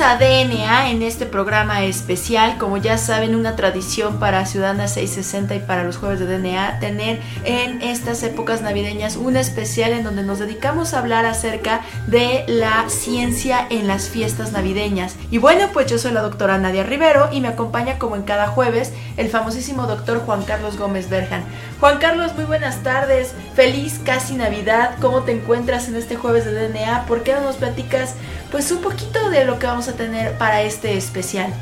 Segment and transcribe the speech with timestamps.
[0.00, 2.56] a DNA en este programa especial.
[2.56, 7.20] Como ya saben, una tradición para Ciudadana 660 y para los jueves de DNA, tener
[7.44, 12.88] en estas épocas navideñas un especial en donde nos dedicamos a hablar acerca de la
[12.88, 15.16] ciencia en las fiestas navideñas.
[15.30, 18.46] Y bueno, pues yo soy la doctora Nadia Rivero y me acompaña como en cada
[18.46, 21.44] jueves el famosísimo doctor Juan Carlos Gómez Berjan.
[21.78, 23.34] Juan Carlos, muy buenas tardes.
[23.54, 24.96] Feliz casi Navidad.
[25.00, 27.04] ¿Cómo te encuentras en este jueves de DNA?
[27.06, 28.14] ¿Por qué no nos platicas
[28.50, 31.52] pues un poquito de lo que vamos a tener para este especial?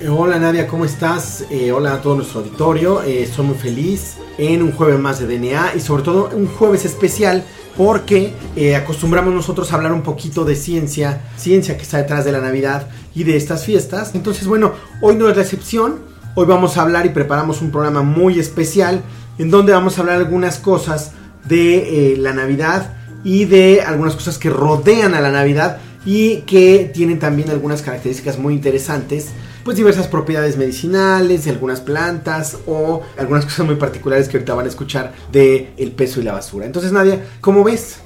[0.00, 1.44] Eh, Hola Nadia, ¿cómo estás?
[1.50, 3.02] Eh, hola a todo nuestro auditorio.
[3.02, 6.84] Eh, estoy muy feliz en un jueves más de DNA y sobre todo un jueves
[6.84, 7.44] especial
[7.76, 12.32] porque eh, acostumbramos nosotros a hablar un poquito de ciencia, ciencia que está detrás de
[12.32, 14.14] la Navidad y de estas fiestas.
[14.14, 16.00] Entonces, bueno, hoy no es la excepción.
[16.34, 19.02] Hoy vamos a hablar y preparamos un programa muy especial
[19.38, 21.12] en donde vamos a hablar algunas cosas
[21.48, 27.18] de la Navidad y de algunas cosas que rodean a la Navidad y que tienen
[27.18, 29.26] también algunas características muy interesantes,
[29.62, 34.64] pues diversas propiedades medicinales de algunas plantas o algunas cosas muy particulares que ahorita van
[34.64, 36.64] a escuchar de el peso y la basura.
[36.64, 37.98] Entonces, Nadia, ¿cómo ves?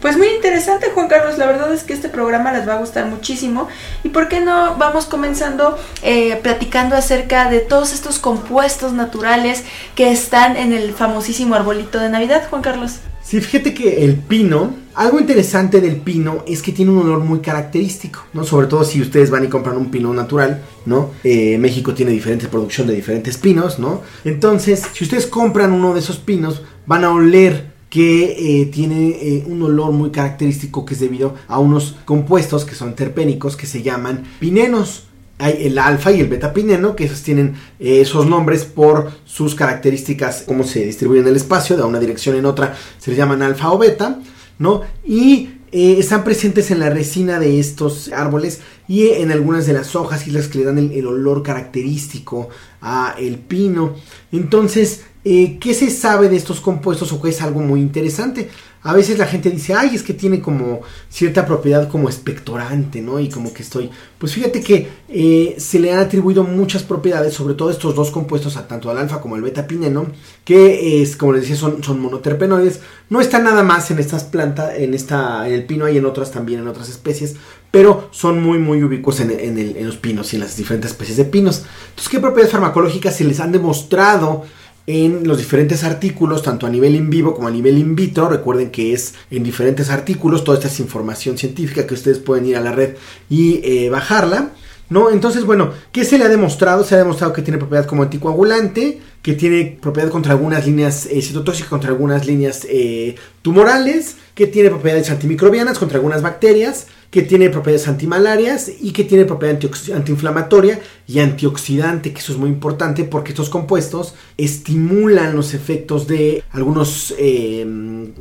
[0.00, 3.06] Pues muy interesante Juan Carlos, la verdad es que este programa les va a gustar
[3.06, 3.66] muchísimo
[4.04, 9.64] y por qué no vamos comenzando eh, platicando acerca de todos estos compuestos naturales
[9.96, 13.00] que están en el famosísimo arbolito de Navidad, Juan Carlos.
[13.28, 17.40] Sí, fíjate que el pino, algo interesante del pino es que tiene un olor muy
[17.40, 18.42] característico, ¿no?
[18.42, 21.10] Sobre todo si ustedes van y compran un pino natural, ¿no?
[21.22, 24.00] Eh, México tiene diferente producción de diferentes pinos, ¿no?
[24.24, 29.44] Entonces, si ustedes compran uno de esos pinos, van a oler que eh, tiene eh,
[29.46, 33.82] un olor muy característico que es debido a unos compuestos que son terpénicos que se
[33.82, 35.07] llaman pinenos.
[35.38, 39.54] Hay el alfa y el beta pineno, que esos tienen eh, esos nombres por sus
[39.54, 43.42] características, cómo se distribuyen en el espacio, de una dirección en otra se les llaman
[43.42, 44.18] alfa o beta,
[44.58, 44.82] ¿no?
[45.04, 49.94] Y eh, están presentes en la resina de estos árboles y en algunas de las
[49.94, 52.48] hojas y las que le dan el, olor característico
[52.80, 53.94] a el pino.
[54.32, 58.48] Entonces, eh, ¿qué se sabe de estos compuestos o qué es algo muy interesante?
[58.88, 63.20] A veces la gente dice, ay, es que tiene como cierta propiedad como expectorante, ¿no?
[63.20, 63.90] Y como que estoy...
[64.16, 68.56] Pues fíjate que eh, se le han atribuido muchas propiedades, sobre todo estos dos compuestos,
[68.56, 70.06] a tanto al alfa como al beta pineno,
[70.42, 72.80] que es, como les decía, son, monoterpenoides.
[73.10, 76.30] No está nada más en estas plantas, en esta, en el pino hay en otras
[76.30, 77.36] también, en otras especies,
[77.70, 81.26] pero son muy, muy ubicuos en, en los pinos y en las diferentes especies de
[81.26, 81.62] pinos.
[81.90, 84.46] Entonces, ¿qué propiedades farmacológicas se les han demostrado?
[84.88, 88.26] En los diferentes artículos, tanto a nivel in vivo como a nivel in vitro.
[88.26, 92.56] Recuerden que es en diferentes artículos, toda esta es información científica que ustedes pueden ir
[92.56, 92.96] a la red
[93.28, 94.52] y eh, bajarla.
[94.88, 95.10] ¿No?
[95.10, 96.82] Entonces, bueno, ¿qué se le ha demostrado?
[96.82, 101.20] Se ha demostrado que tiene propiedad como anticoagulante, que tiene propiedad contra algunas líneas eh,
[101.20, 107.48] citotóxicas, contra algunas líneas eh, tumorales, que tiene propiedades antimicrobianas contra algunas bacterias, que tiene
[107.48, 109.58] propiedades antimalarias y que tiene propiedad
[109.94, 116.42] antiinflamatoria y antioxidante, que eso es muy importante porque estos compuestos estimulan los efectos de
[116.50, 117.66] algunos eh,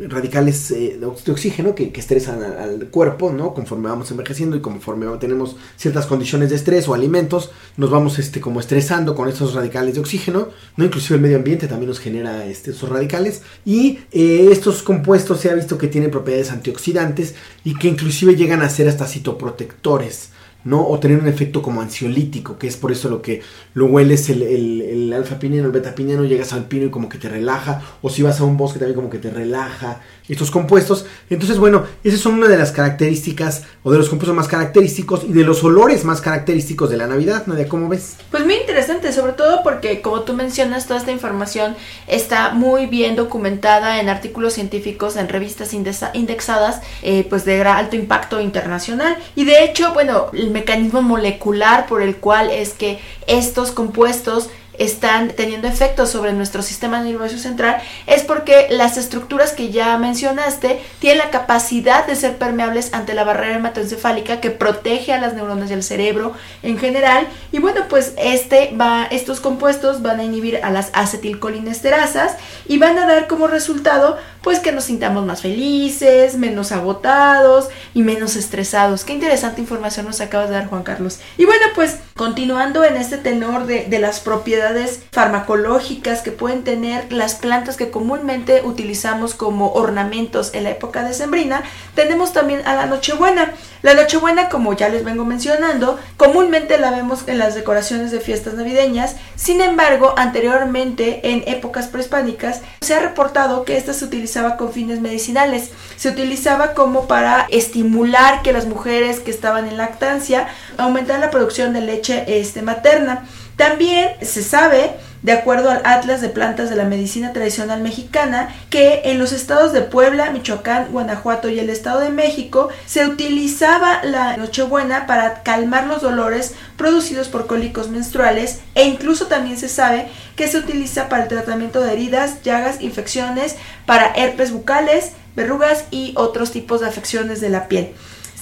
[0.08, 3.54] radicales eh, de oxígeno que, estresan al, al cuerpo, ¿no?
[3.54, 8.40] Conforme vamos envejeciendo y conforme tenemos ciertas condiciones de estrés o alimentos, nos vamos este,
[8.40, 10.86] como estresando con estos radicales de oxígeno, ¿no?
[10.86, 15.50] Inclusive el medio ambiente también nos genera este, esos radicales y eh, estos compuestos se
[15.50, 20.32] ha visto que tienen propiedades antioxidantes y que inclusive llegan a ser hasta citoprotectores.
[20.64, 20.86] ¿no?
[20.86, 23.42] O tener un efecto como ansiolítico, que es por eso lo que
[23.74, 27.08] lo hueles el, el, el alfa pineno, el beta pineno, llegas al pino y como
[27.08, 30.52] que te relaja, o si vas a un bosque también como que te relaja, estos
[30.52, 31.06] compuestos.
[31.30, 35.34] Entonces, bueno, esas son una de las características, o de los compuestos más característicos, y
[35.34, 38.16] de los olores más característicos de la Navidad, Nadia, ¿cómo ves?
[38.32, 41.76] Pues muy interesante, sobre todo porque como tú mencionas, toda esta información
[42.08, 48.40] está muy bien documentada en artículos científicos, en revistas indexadas, eh, pues de alto impacto
[48.40, 49.18] internacional.
[49.36, 55.30] Y de hecho, bueno, el mecanismo molecular por el cual es que estos compuestos están
[55.30, 61.20] teniendo efectos sobre nuestro sistema nervioso central es porque las estructuras que ya mencionaste tienen
[61.20, 65.84] la capacidad de ser permeables ante la barrera hematoencefálica que protege a las neuronas del
[65.84, 66.34] cerebro
[66.64, 72.36] en general y bueno pues este va estos compuestos van a inhibir a las acetilcolinesterasas
[72.68, 78.02] y van a dar como resultado pues que nos sintamos más felices, menos agotados y
[78.02, 79.04] menos estresados.
[79.04, 81.20] Qué interesante información nos acabas de dar Juan Carlos.
[81.38, 84.67] Y bueno pues continuando en este tenor de, de las propiedades
[85.12, 91.64] farmacológicas que pueden tener las plantas que comúnmente utilizamos como ornamentos en la época decembrina,
[91.96, 93.54] tenemos también a la Nochebuena.
[93.84, 98.56] La Nochebuena, como ya les vengo mencionando, comúnmente la vemos en las decoraciones de fiestas
[98.56, 104.74] navideñas, sin embargo, anteriormente, en épocas prehispánicas, se ha reportado que esta se utilizaba con
[104.74, 105.72] fines medicinales.
[105.96, 110.48] Se utilizaba como para estimular que las mujeres que estaban en lactancia
[110.78, 113.26] aumentaran la producción de leche este, materna.
[113.58, 114.92] También se sabe
[115.24, 119.74] de acuerdo al Atlas de Plantas de la Medicina Tradicional Mexicana, que en los estados
[119.74, 125.88] de Puebla, Michoacán, Guanajuato y el Estado de México se utilizaba la Nochebuena para calmar
[125.88, 131.24] los dolores producidos por cólicos menstruales e incluso también se sabe que se utiliza para
[131.24, 133.56] el tratamiento de heridas, llagas, infecciones,
[133.88, 137.94] para herpes bucales, verrugas y otros tipos de afecciones de la piel.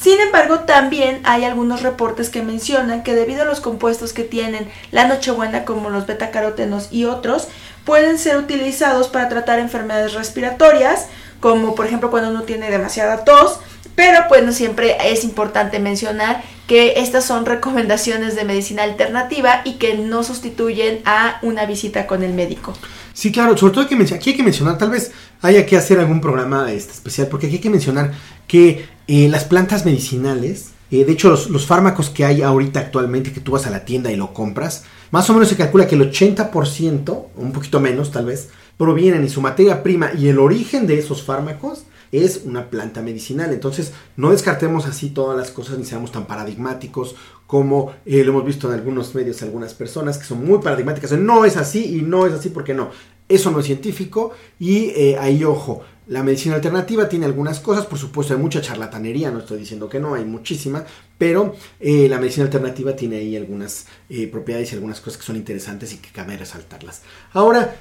[0.05, 4.69] Sin embargo, también hay algunos reportes que mencionan que debido a los compuestos que tienen
[4.91, 7.47] la nochebuena, como los betacarotenos y otros,
[7.85, 11.07] pueden ser utilizados para tratar enfermedades respiratorias,
[11.39, 13.59] como por ejemplo cuando uno tiene demasiada tos,
[13.95, 19.79] pero pues no siempre es importante mencionar que estas son recomendaciones de medicina alternativa y
[19.79, 22.75] que no sustituyen a una visita con el médico.
[23.13, 25.13] Sí, claro, sobre todo que aquí hay que mencionar, tal vez
[25.45, 28.13] haya que hacer algún programa este, especial, porque aquí hay que mencionar
[28.47, 33.31] que eh, las plantas medicinales, eh, de hecho los, los, fármacos que hay ahorita actualmente
[33.31, 35.95] que tú vas a la tienda y lo compras, más o menos se calcula que
[35.95, 40.87] el 80%, un poquito menos tal vez, provienen y su materia prima y el origen
[40.87, 43.51] de esos fármacos es una planta medicinal.
[43.51, 47.15] Entonces, no descartemos así todas las cosas ni seamos tan paradigmáticos
[47.47, 51.11] como eh, lo hemos visto en algunos medios, algunas personas que son muy paradigmáticas.
[51.13, 52.89] No es así y no es así porque no.
[53.27, 55.83] Eso no es científico y eh, ahí ojo.
[56.07, 59.99] La medicina alternativa tiene algunas cosas, por supuesto hay mucha charlatanería, no estoy diciendo que
[59.99, 60.83] no, hay muchísima,
[61.17, 65.35] pero eh, la medicina alternativa tiene ahí algunas eh, propiedades y algunas cosas que son
[65.35, 67.01] interesantes y que cabe resaltarlas.
[67.33, 67.75] Ahora,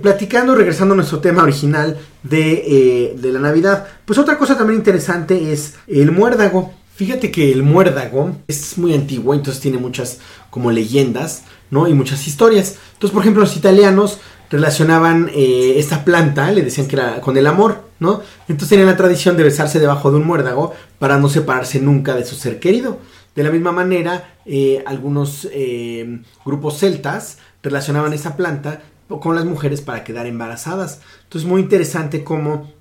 [0.00, 5.52] platicando, regresando a nuestro tema original de, de la Navidad, pues otra cosa también interesante
[5.52, 6.72] es el muérdago.
[6.94, 11.86] Fíjate que el muérdago es muy antiguo, entonces tiene muchas como leyendas, ¿no?
[11.86, 12.76] Y muchas historias.
[12.94, 14.18] Entonces, por ejemplo, los italianos
[14.50, 18.20] relacionaban eh, esta planta, le decían que era con el amor, ¿no?
[18.48, 22.24] Entonces tenían la tradición de besarse debajo de un muérdago para no separarse nunca de
[22.24, 22.98] su ser querido.
[23.34, 29.82] De la misma manera, eh, algunos eh, grupos celtas relacionaban esa planta con las mujeres
[29.82, 31.00] para quedar embarazadas.
[31.24, 32.72] Entonces, muy interesante cómo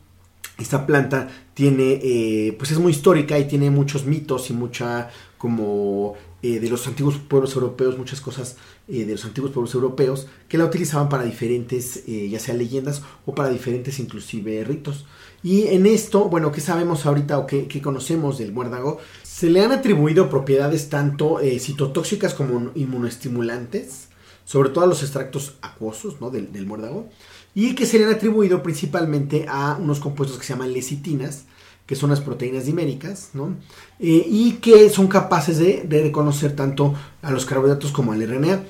[0.57, 6.15] esta planta tiene, pues es muy histórica y tiene muchos mitos y mucha como
[6.59, 8.57] de los antiguos pueblos europeos, muchas cosas
[8.87, 13.01] eh, de los antiguos pueblos europeos que la utilizaban para diferentes, eh, ya sea leyendas
[13.25, 15.05] o para diferentes inclusive ritos.
[15.41, 18.99] Y en esto, bueno, ¿qué sabemos ahorita o qué, conocemos del muérdago?
[19.23, 24.09] Se le han atribuido propiedades tanto eh, citotóxicas como inmunoestimulantes,
[24.43, 26.29] sobre todo a los extractos acuosos ¿no?
[26.29, 27.09] del, del muérdago,
[27.53, 31.45] y que se le han atribuido principalmente a unos compuestos que se llaman lecitinas,
[31.85, 33.55] que son las proteínas diméricas, ¿no?
[33.99, 38.63] y que son capaces de, reconocer tanto a los carbohidratos como al RNA.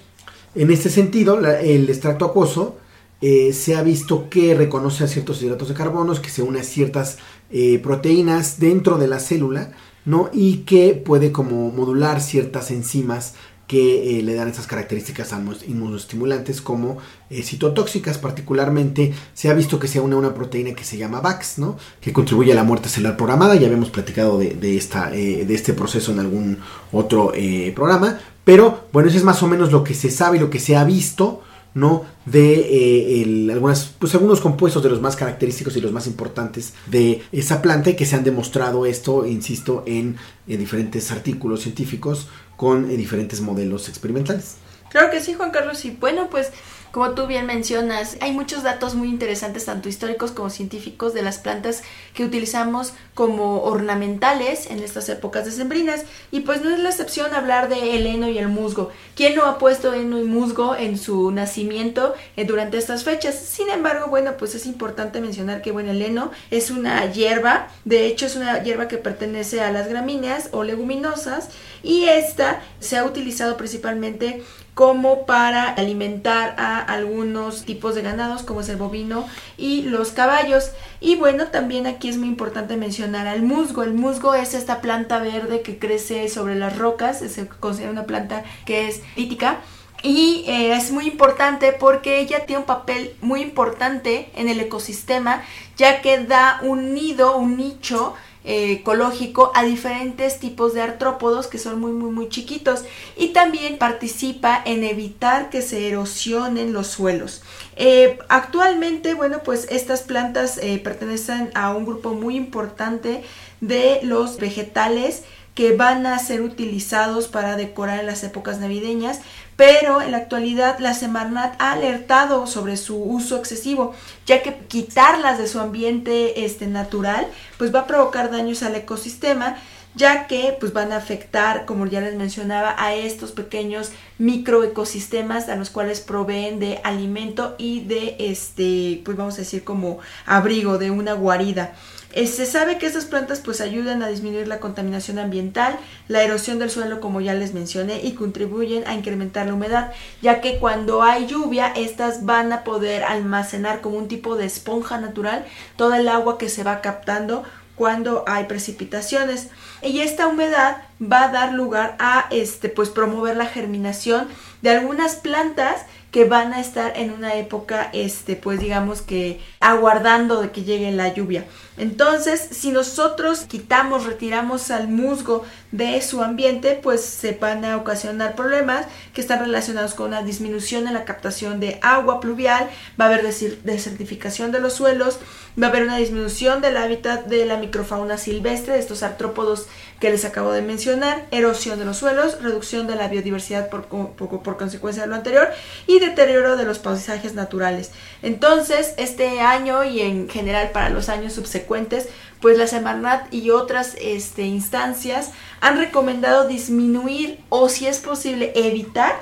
[0.55, 2.77] En este sentido, el extracto acuoso
[3.21, 6.63] eh, se ha visto que reconoce a ciertos hidratos de carbono, que se une a
[6.63, 7.17] ciertas
[7.49, 9.71] eh, proteínas dentro de la célula,
[10.03, 10.29] ¿no?
[10.33, 13.33] Y que puede como modular ciertas enzimas
[13.67, 15.33] que eh, le dan esas características
[15.67, 16.97] inmunoestimulantes como
[17.31, 18.17] citotóxicas.
[18.17, 21.77] Particularmente se ha visto que se une una proteína que se llama VAX, ¿no?
[21.99, 23.55] que contribuye a la muerte celular programada.
[23.55, 26.59] Ya habíamos platicado de, esta, de este proceso en algún
[26.91, 27.33] otro
[27.73, 28.19] programa.
[28.45, 30.75] Pero bueno, eso es más o menos lo que se sabe y lo que se
[30.77, 31.41] ha visto,
[31.73, 32.05] ¿no?
[32.25, 37.23] De eh, algunas, pues algunos compuestos de los más característicos y los más importantes de
[37.31, 42.97] esa planta y que se han demostrado esto, insisto, en, diferentes artículos científicos con eh,
[42.97, 44.55] diferentes modelos experimentales.
[44.89, 46.51] Claro que sí, Juan Carlos, y bueno, pues
[46.95, 51.39] como tú bien mencionas, hay muchos datos muy interesantes, tanto históricos como científicos, de las
[51.39, 51.83] plantas
[52.13, 56.05] que utilizamos como ornamentales en estas épocas decembrinas.
[56.31, 58.91] Y pues no es la excepción hablar de el heno y el musgo.
[59.13, 63.35] ¿Quién no ha puesto heno y musgo en su nacimiento eh, durante estas fechas?
[63.35, 68.05] Sin embargo, bueno, pues es importante mencionar que bueno, el heno es una hierba, de
[68.05, 71.49] hecho es una hierba que pertenece a las gramíneas o leguminosas
[71.83, 74.43] y esta se ha utilizado principalmente
[74.75, 79.25] como para alimentar a algunos tipos de ganados como es el bovino
[79.57, 80.71] y los caballos.
[80.99, 83.83] Y bueno, también aquí es muy importante mencionar al musgo.
[83.83, 88.43] El musgo es esta planta verde que crece sobre las rocas, se considera una planta
[88.65, 89.59] que es lítica.
[90.03, 95.41] Y eh, es muy importante porque ella tiene un papel muy importante en el ecosistema,
[95.77, 98.13] ya que da un nido, un nicho
[98.45, 102.85] ecológico a diferentes tipos de artrópodos que son muy muy muy chiquitos
[103.17, 107.41] y también participa en evitar que se erosionen los suelos.
[107.75, 113.23] Eh, actualmente, bueno, pues estas plantas eh, pertenecen a un grupo muy importante
[113.61, 115.23] de los vegetales
[115.55, 119.21] que van a ser utilizados para decorar en las épocas navideñas,
[119.55, 123.95] pero en la actualidad la Semarnat ha alertado sobre su uso excesivo,
[124.25, 127.25] ya que quitarlas de su ambiente este, natural
[127.57, 129.55] pues va a provocar daños al ecosistema,
[129.95, 135.55] ya que pues van a afectar, como ya les mencionaba, a estos pequeños microecosistemas a
[135.55, 140.91] los cuales proveen de alimento y de este, pues vamos a decir como abrigo de
[140.91, 141.75] una guarida.
[142.15, 146.59] Eh, se sabe que estas plantas pues ayudan a disminuir la contaminación ambiental, la erosión
[146.59, 149.91] del suelo como ya les mencioné y contribuyen a incrementar la humedad,
[150.21, 154.97] ya que cuando hay lluvia estas van a poder almacenar como un tipo de esponja
[154.97, 155.45] natural
[155.75, 157.43] toda el agua que se va captando
[157.75, 159.49] cuando hay precipitaciones.
[159.81, 164.29] Y esta humedad va a dar lugar a este pues promover la germinación
[164.61, 170.41] de algunas plantas que van a estar en una época este pues digamos que aguardando
[170.41, 171.45] de que llegue la lluvia.
[171.75, 175.43] Entonces, si nosotros quitamos, retiramos al musgo
[175.73, 180.87] de su ambiente, pues se van a ocasionar problemas que están relacionados con una disminución
[180.87, 185.19] en la captación de agua pluvial, va a haber desertificación de los suelos,
[185.61, 189.67] va a haber una disminución del hábitat de la microfauna silvestre, de estos artrópodos
[189.99, 194.57] que les acabo de mencionar, erosión de los suelos, reducción de la biodiversidad por, por
[194.57, 195.47] consecuencia de lo anterior
[195.87, 197.91] y deterioro de los paisajes naturales.
[198.21, 202.09] Entonces, este año y en general para los años subsecuentes,
[202.41, 205.31] pues la Semarnat y otras este, instancias
[205.61, 209.15] han recomendado disminuir o si es posible evitar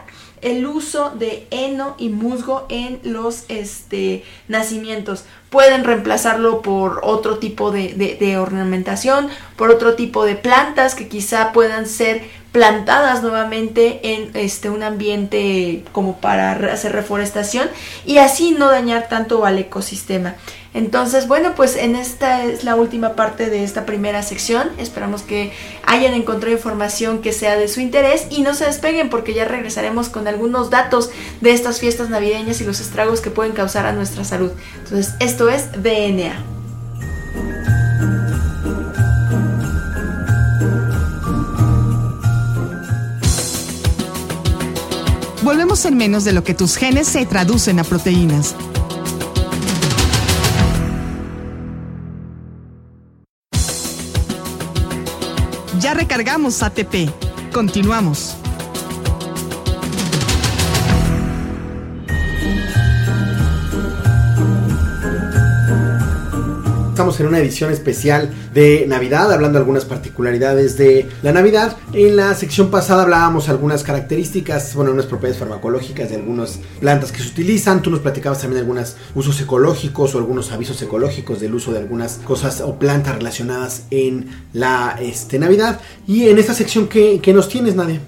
[0.44, 5.26] el uso de heno y musgo en los este, nacimientos.
[5.50, 11.52] Pueden reemplazarlo por otro tipo de, de, ornamentación, por otro tipo de plantas que quizá
[11.52, 17.68] puedan ser plantadas nuevamente en este un ambiente como para hacer reforestación
[18.06, 20.36] y así no dañar tanto al ecosistema.
[20.74, 24.70] Entonces, bueno, pues en esta es la última parte de esta primera sección.
[24.80, 25.54] Esperamos que
[25.86, 30.10] hayan encontrado información que sea de su interés y no se despeguen porque ya regresaremos
[30.10, 31.12] con algunos datos
[31.42, 34.52] de estas fiestas navideñas y los estragos que pueden causar a nuestra salud.
[34.84, 36.54] Entonces, esto es DNA.
[45.44, 48.56] Volvemos en menos de lo que tus genes se traducen a proteínas.
[55.84, 57.10] Ya recargamos ATP.
[57.52, 58.43] Continuamos.
[66.94, 71.76] Estamos en una edición especial de Navidad, hablando algunas particularidades de la Navidad.
[71.92, 77.24] En la sección pasada hablábamos algunas características, bueno, unas propiedades farmacológicas de algunas plantas que
[77.24, 77.82] se utilizan.
[77.82, 82.20] Tú nos platicabas también algunos usos ecológicos o algunos avisos ecológicos del uso de algunas
[82.20, 85.82] cosas o plantas relacionadas en la este, Navidad.
[86.06, 88.02] Y en esta sección, ¿qué, qué nos tienes, Nadia?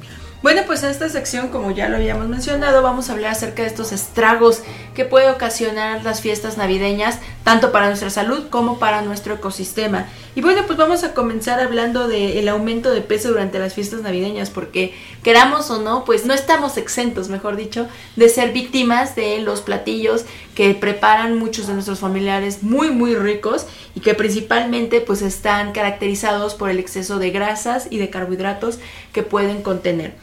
[0.46, 3.68] Bueno, pues en esta sección, como ya lo habíamos mencionado, vamos a hablar acerca de
[3.68, 4.62] estos estragos
[4.94, 10.08] que puede ocasionar las fiestas navideñas, tanto para nuestra salud como para nuestro ecosistema.
[10.34, 14.50] Y bueno, pues vamos a comenzar hablando del aumento de peso durante las fiestas navideñas,
[14.50, 19.62] porque queramos o no, pues no estamos exentos, mejor dicho, de ser víctimas de los
[19.62, 20.26] platillos
[20.56, 26.56] que preparan muchos de nuestros familiares muy, muy ricos y que principalmente pues están caracterizados
[26.56, 28.80] por el exceso de grasas y de carbohidratos
[29.14, 30.16] que pueden contener.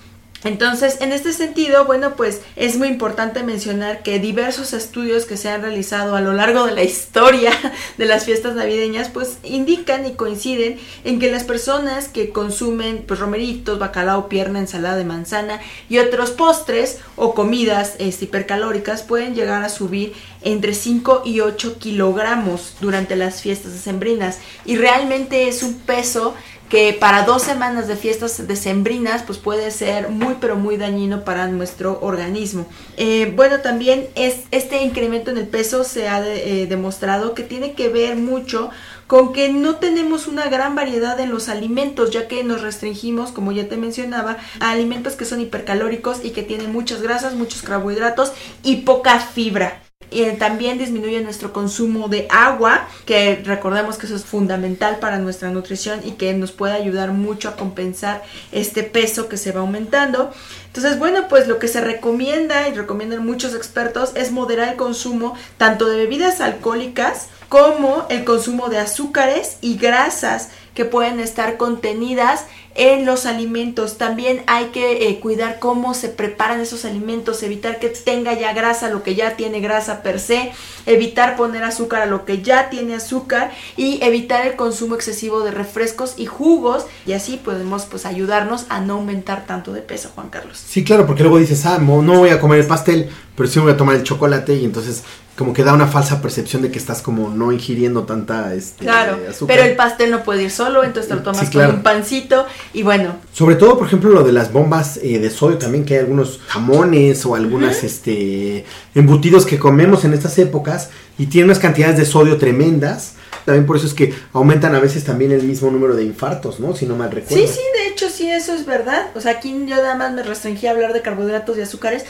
[0.45, 5.49] Entonces, en este sentido, bueno, pues es muy importante mencionar que diversos estudios que se
[5.49, 7.53] han realizado a lo largo de la historia
[7.99, 13.21] de las fiestas navideñas, pues indican y coinciden en que las personas que consumen pues
[13.21, 19.63] romeritos, bacalao, pierna, ensalada de manzana y otros postres o comidas este, hipercalóricas pueden llegar
[19.63, 24.39] a subir entre 5 y 8 kilogramos durante las fiestas decembrinas.
[24.65, 26.35] Y realmente es un peso
[26.73, 31.47] que para dos semanas de fiestas decembrinas pues puede ser muy pero muy dañino para
[31.47, 32.65] nuestro organismo.
[32.97, 37.75] Eh, bueno, también es, este incremento en el peso se ha eh, demostrado que tiene
[37.75, 38.71] que ver mucho
[39.07, 43.53] con que no tenemos una gran variedad en los alimentos, ya que nos restringimos, como
[43.53, 48.33] ya te mencionaba, a alimentos que son hipercalóricos y que tienen muchas grasas, muchos carbohidratos
[48.63, 49.83] y poca fibra.
[50.13, 55.51] Y también disminuye nuestro consumo de agua, que recordemos que eso es fundamental para nuestra
[55.51, 60.33] nutrición y que nos puede ayudar mucho a compensar este peso que se va aumentando.
[60.67, 65.35] Entonces, bueno, pues lo que se recomienda y recomiendan muchos expertos es moderar el consumo
[65.59, 72.47] tanto de bebidas alcohólicas como el consumo de azúcares y grasas que pueden estar contenidas
[72.75, 73.99] en los alimentos.
[73.99, 78.89] También hay que eh, cuidar cómo se preparan esos alimentos, evitar que tenga ya grasa
[78.89, 80.53] lo que ya tiene grasa per se,
[80.87, 85.51] evitar poner azúcar a lo que ya tiene azúcar y evitar el consumo excesivo de
[85.51, 90.31] refrescos y jugos y así podemos pues ayudarnos a no aumentar tanto de peso, Juan
[90.31, 90.59] Carlos.
[90.67, 93.73] Sí, claro, porque luego dices, ah, no voy a comer el pastel, pero sí voy
[93.73, 95.05] a tomar el chocolate y entonces
[95.37, 99.19] como que da una falsa percepción de que estás como no ingiriendo tanta este, claro,
[99.47, 102.83] Pero el pastel no puede ir solo, entonces te lo tomas con un pancito y
[102.83, 103.17] bueno.
[103.33, 106.41] Sobre todo, por ejemplo, lo de las bombas eh, de sodio también, que hay algunos
[106.47, 112.05] jamones o algunas este embutidos que comemos en estas épocas y tienen unas cantidades de
[112.05, 113.15] sodio tremendas.
[113.47, 116.77] También por eso es que aumentan a veces también el mismo número de infartos, ¿no?
[116.77, 117.45] Si no mal recuerdo.
[117.45, 119.07] Sí, sí, de hecho sí, eso es verdad.
[119.17, 122.05] O sea, aquí yo nada más me restringí a hablar de carbohidratos y azúcares,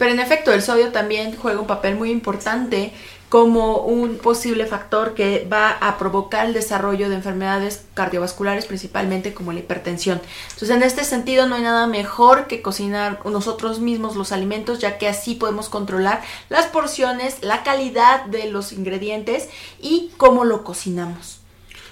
[0.00, 2.94] pero en efecto, el sodio también juega un papel muy importante
[3.28, 9.52] como un posible factor que va a provocar el desarrollo de enfermedades cardiovasculares, principalmente como
[9.52, 10.22] la hipertensión.
[10.44, 14.96] Entonces, en este sentido, no hay nada mejor que cocinar nosotros mismos los alimentos, ya
[14.96, 19.50] que así podemos controlar las porciones, la calidad de los ingredientes
[19.82, 21.40] y cómo lo cocinamos.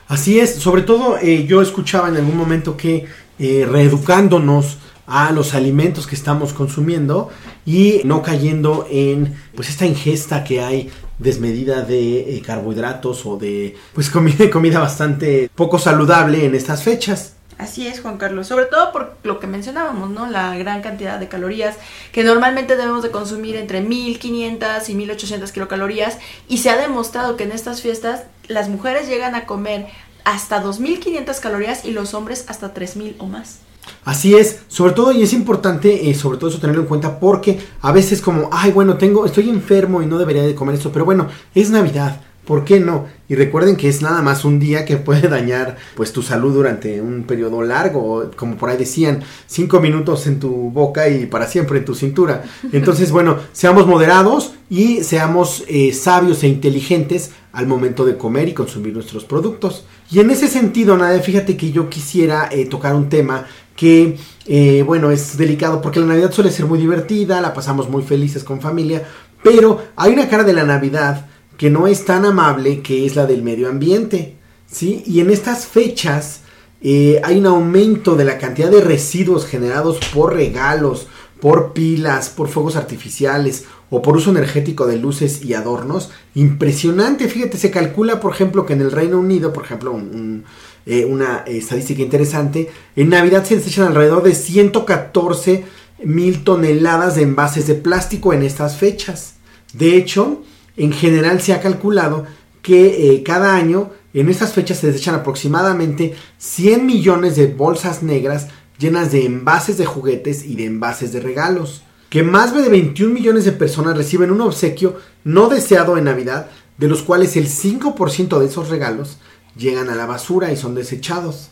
[0.07, 3.07] Así es, sobre todo eh, yo escuchaba en algún momento que
[3.39, 7.31] eh, reeducándonos a los alimentos que estamos consumiendo
[7.65, 13.77] y no cayendo en pues esta ingesta que hay desmedida de eh, carbohidratos o de
[13.95, 17.35] pues comida, comida bastante poco saludable en estas fechas.
[17.57, 18.47] Así es, Juan Carlos.
[18.47, 20.31] Sobre todo por lo que mencionábamos, ¿no?
[20.31, 21.77] La gran cantidad de calorías
[22.13, 26.19] que normalmente debemos de consumir entre 1500 y 1800 kilocalorías.
[26.49, 29.89] Y se ha demostrado que en estas fiestas las mujeres llegan a comer
[30.23, 33.59] hasta 2500 calorías y los hombres hasta 3000 o más.
[34.05, 37.59] Así es, sobre todo, y es importante, eh, sobre todo eso tenerlo en cuenta, porque
[37.81, 41.05] a veces como, ay, bueno, tengo, estoy enfermo y no debería de comer esto, pero
[41.05, 43.05] bueno, es Navidad, ¿por qué no?
[43.29, 47.03] Y recuerden que es nada más un día que puede dañar, pues, tu salud durante
[47.03, 51.79] un periodo largo, como por ahí decían, cinco minutos en tu boca y para siempre
[51.79, 52.45] en tu cintura.
[52.73, 58.55] Entonces, bueno, seamos moderados y seamos eh, sabios e inteligentes al momento de comer y
[58.55, 59.85] consumir nuestros productos.
[60.11, 63.47] Y en ese sentido, Nadia, fíjate que yo quisiera eh, tocar un tema
[63.79, 68.03] que, eh, bueno, es delicado porque la Navidad suele ser muy divertida, la pasamos muy
[68.03, 69.07] felices con familia,
[69.41, 73.25] pero hay una cara de la Navidad que no es tan amable, que es la
[73.25, 74.35] del medio ambiente,
[74.67, 75.05] ¿sí?
[75.07, 76.41] Y en estas fechas
[76.83, 81.07] eh, hay un aumento de la cantidad de residuos generados por regalos,
[81.41, 86.11] por pilas, por fuegos artificiales o por uso energético de luces y adornos.
[86.35, 90.45] Impresionante, fíjate, se calcula, por ejemplo, que en el Reino Unido, por ejemplo, un
[90.91, 95.65] eh, una estadística interesante, en Navidad se desechan alrededor de 114
[96.03, 99.35] mil toneladas de envases de plástico en estas fechas.
[99.75, 100.43] De hecho,
[100.79, 102.25] en general se ha calculado
[102.63, 108.49] que eh, cada año en estas fechas se desechan aproximadamente 100 millones de bolsas negras
[108.79, 111.83] llenas de envases de juguetes y de envases de regalos.
[112.09, 116.49] Que más de 21 millones de personas reciben un obsequio no deseado en Navidad,
[116.79, 119.19] de los cuales el 5% de esos regalos
[119.59, 121.51] llegan a la basura y son desechados.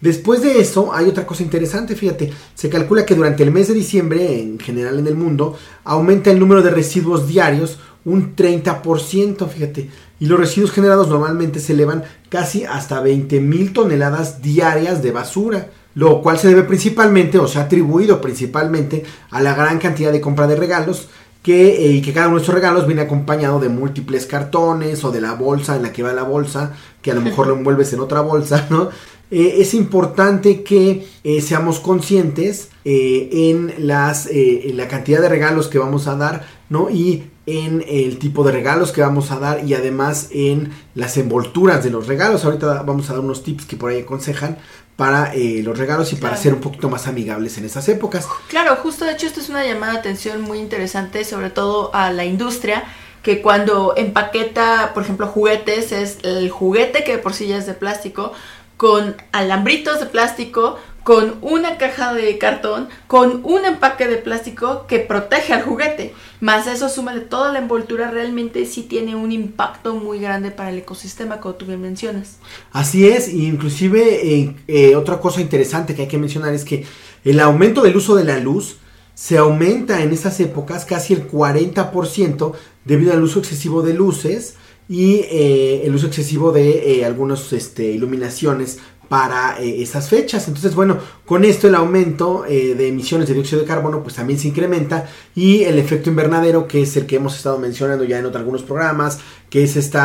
[0.00, 3.74] Después de eso, hay otra cosa interesante, fíjate, se calcula que durante el mes de
[3.74, 9.90] diciembre, en general en el mundo, aumenta el número de residuos diarios un 30%, fíjate,
[10.20, 15.70] y los residuos generados normalmente se elevan casi hasta 20 mil toneladas diarias de basura,
[15.94, 20.20] lo cual se debe principalmente, o se ha atribuido principalmente, a la gran cantidad de
[20.20, 21.08] compra de regalos
[21.46, 25.20] que, eh, que cada uno de estos regalos viene acompañado de múltiples cartones o de
[25.20, 28.00] la bolsa en la que va la bolsa, que a lo mejor lo envuelves en
[28.00, 28.88] otra bolsa, ¿no?
[29.30, 35.78] Eh, es importante que eh, seamos conscientes en, las, en la cantidad de regalos que
[35.78, 36.90] vamos a dar, ¿no?
[36.90, 41.84] Y en el tipo de regalos que vamos a dar y además en las envolturas
[41.84, 42.44] de los regalos.
[42.44, 44.58] Ahorita vamos a dar unos tips que por ahí aconsejan
[44.96, 48.26] para eh, los regalos y para ser un poquito más amigables en esas épocas.
[48.48, 52.10] Claro, justo de hecho esto es una llamada de atención muy interesante, sobre todo a
[52.10, 52.84] la industria,
[53.22, 57.74] que cuando empaqueta, por ejemplo, juguetes, es el juguete que por sí ya es de
[57.74, 58.32] plástico,
[58.76, 64.98] con alambritos de plástico, con una caja de cartón, con un empaque de plástico que
[64.98, 66.12] protege al juguete.
[66.40, 70.78] Más eso, súmale toda la envoltura, realmente sí tiene un impacto muy grande para el
[70.78, 72.38] ecosistema, como tú bien mencionas.
[72.72, 76.84] Así es, inclusive eh, eh, otra cosa interesante que hay que mencionar es que
[77.22, 78.78] el aumento del uso de la luz
[79.14, 82.52] se aumenta en estas épocas casi el 40%
[82.84, 84.56] debido al uso excesivo de luces
[84.88, 90.48] y eh, el uso excesivo de algunas este, iluminaciones para eh, esas fechas.
[90.48, 94.38] Entonces, bueno, con esto el aumento eh, de emisiones de dióxido de carbono pues también
[94.38, 98.26] se incrementa y el efecto invernadero, que es el que hemos estado mencionando ya en
[98.26, 99.20] otros algunos programas,
[99.56, 99.98] que es este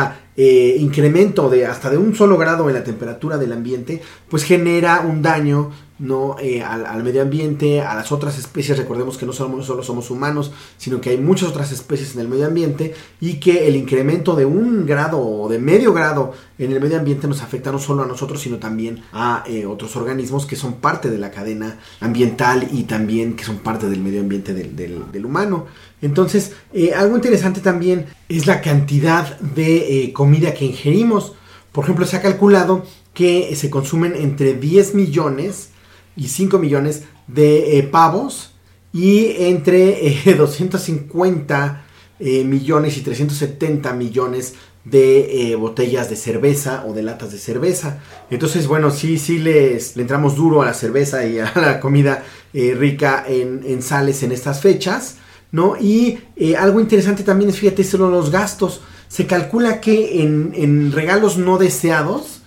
[0.80, 5.20] incremento de hasta de un solo grado en la temperatura del ambiente, pues genera un
[5.20, 8.76] daño no eh, al, medio ambiente, a las otras especies.
[8.76, 12.46] Recordemos que no solo somos humanos, sino que hay muchas otras especies en el medio
[12.46, 16.98] ambiente y que el incremento de un grado o de medio grado en el medio
[16.98, 20.74] ambiente nos afecta no solo a nosotros, sino también a eh, otros organismos que son
[20.74, 25.66] parte de la cadena ambiental y también que son parte del medio ambiente del, humano.
[26.02, 31.32] Entonces, eh, algo interesante también es la cantidad de comida que ingerimos.
[31.72, 32.84] Por ejemplo, se ha calculado
[33.14, 35.70] que se consumen entre 10 millones
[36.16, 38.54] y 5 millones de eh, pavos
[38.92, 41.84] y entre 250
[42.18, 48.00] eh, eh, millones y 370 millones de botellas de cerveza o de latas de cerveza.
[48.30, 52.24] Entonces, bueno, sí, sí les, le entramos duro a la cerveza y a la comida
[52.52, 55.18] rica en, sales en estas fechas,
[55.52, 55.76] ¿no?
[55.78, 56.18] Y
[56.58, 58.80] algo interesante también es, fíjate, son los gastos.
[59.08, 62.42] Se calcula que en, en regalos no deseados,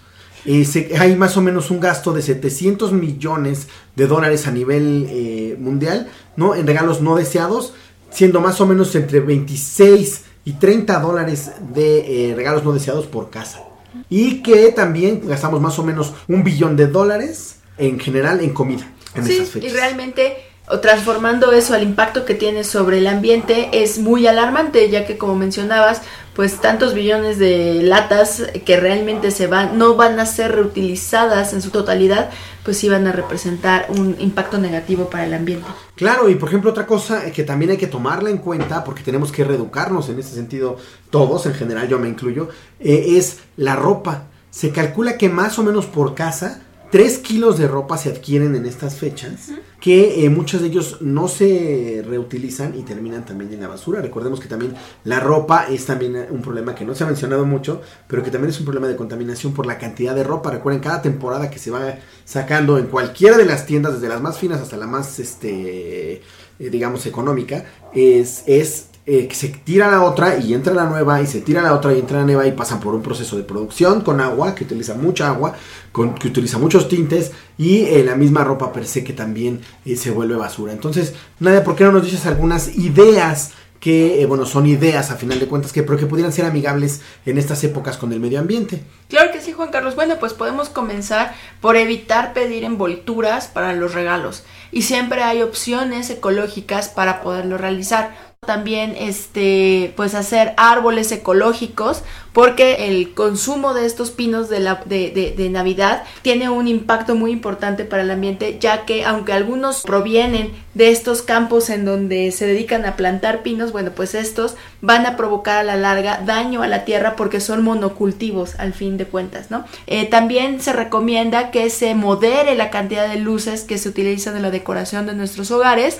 [0.45, 5.57] eh, hay más o menos un gasto de 700 millones de dólares a nivel eh,
[5.59, 6.53] mundial, ¿no?
[6.53, 7.73] En regalos no deseados,
[8.11, 13.31] siendo más o menos entre 26 y 30 dólares de eh, regalos no deseados por
[13.31, 13.63] casa.
[14.09, 18.87] Y que también gastamos más o menos un billón de dólares en general en comida.
[19.15, 20.37] En sí, y realmente
[20.67, 25.17] o transformando eso al impacto que tiene sobre el ambiente es muy alarmante, ya que
[25.17, 26.01] como mencionabas,
[26.33, 31.61] pues tantos billones de latas que realmente se van, no van a ser reutilizadas en
[31.61, 32.31] su totalidad,
[32.63, 35.67] pues sí van a representar un impacto negativo para el ambiente.
[35.95, 39.31] Claro, y por ejemplo otra cosa que también hay que tomarla en cuenta, porque tenemos
[39.31, 40.77] que reeducarnos en ese sentido,
[41.11, 42.49] todos en general, yo me incluyo,
[42.79, 44.23] eh, es la ropa.
[44.49, 48.65] Se calcula que más o menos por casa 3 kilos de ropa se adquieren en
[48.65, 53.67] estas fechas, que eh, muchos de ellos no se reutilizan y terminan también en la
[53.67, 54.01] basura.
[54.01, 57.81] Recordemos que también la ropa es también un problema que no se ha mencionado mucho,
[58.07, 60.51] pero que también es un problema de contaminación por la cantidad de ropa.
[60.51, 64.37] Recuerden, cada temporada que se va sacando en cualquiera de las tiendas, desde las más
[64.37, 66.21] finas hasta la más, este, eh,
[66.57, 71.41] digamos, económica, es, es eh, se tira la otra y entra la nueva y se
[71.41, 74.19] tira la otra y entra la nueva y pasan por un proceso de producción con
[74.19, 75.53] agua, que utiliza mucha agua,
[75.91, 79.95] con, que utiliza muchos tintes y eh, la misma ropa per se que también eh,
[79.95, 80.73] se vuelve basura.
[80.73, 85.39] Entonces, Nadia, ¿por qué no nos dices algunas ideas que, bueno, son ideas a final
[85.39, 88.81] de cuentas, que, pero que pudieran ser amigables en estas épocas con el medio ambiente?
[89.09, 89.93] Claro que sí, Juan Carlos.
[89.93, 94.43] Bueno, pues podemos comenzar por evitar pedir envolturas para los regalos.
[94.71, 102.03] Y siempre hay opciones ecológicas para poderlo realizar también este pues hacer árboles ecológicos
[102.33, 107.31] porque el consumo de estos pinos de, la, de, de, Navidad tiene un impacto muy
[107.31, 112.45] importante para el ambiente ya que aunque algunos provienen de estos campos en donde se
[112.45, 116.67] dedican a plantar pinos bueno pues estos van a provocar a la larga daño a
[116.67, 121.69] la tierra porque son monocultivos al fin de cuentas no eh, también se recomienda que
[121.69, 125.99] se modere la cantidad de luces que se utilizan en la decoración de nuestros hogares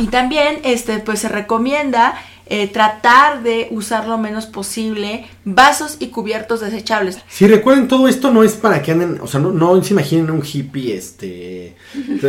[0.00, 2.14] y también este, pues se recomienda
[2.52, 7.18] eh, tratar de usar lo menos posible vasos y cubiertos desechables.
[7.28, 10.32] Si recuerden, todo esto no es para que anden, o sea, no, no se imaginen
[10.32, 11.76] un hippie este,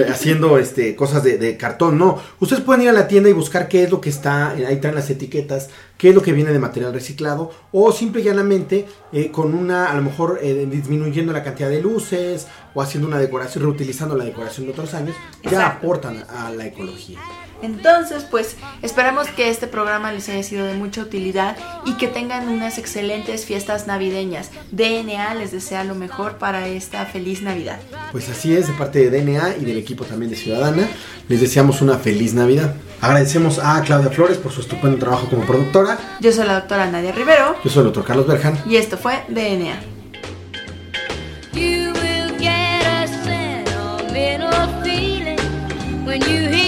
[0.08, 2.22] haciendo este, cosas de, cartón, no.
[2.40, 4.96] Ustedes pueden ir a la tienda y buscar qué es lo que está, ahí traen
[4.96, 9.32] las etiquetas, qué es lo que viene de material reciclado, o simple y llanamente eh,
[9.32, 13.64] con una, a lo mejor eh, disminuyendo la cantidad de luces, o haciendo una decoración,
[13.64, 15.16] reutilizando la decoración de otros años,
[15.50, 17.18] ya aportan a la ecología.
[17.62, 22.50] Entonces, pues esperamos que este programa les haya sido de mucha utilidad y que tengan
[22.50, 24.52] unas excelentes fiestas navideñas.
[24.72, 27.80] DNA les desea lo mejor para esta feliz Navidad.
[28.12, 30.88] Pues así es, de parte de DNA y del equipo también de Ciudadana,
[31.28, 32.76] les deseamos una feliz Navidad.
[33.02, 35.98] Agradecemos a Claudia Flores por su estupendo trabajo como productora.
[36.20, 37.56] Yo soy la doctora Nadia Rivero.
[37.64, 38.58] Yo soy el doctor Carlos Berjan.
[38.68, 39.92] Y esto fue DNA.
[46.22, 46.61] Christmas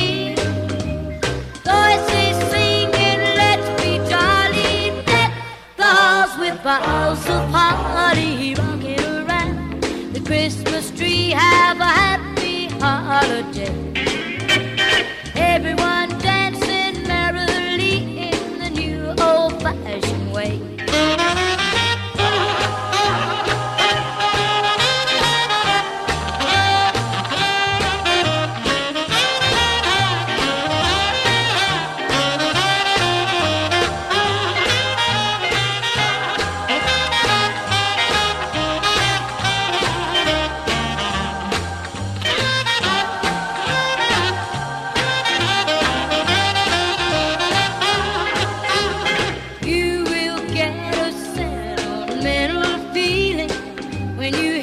[54.23, 54.62] when you